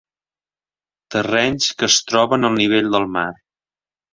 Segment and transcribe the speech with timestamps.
[1.15, 3.29] Terrenys que es troben al nivell del mar.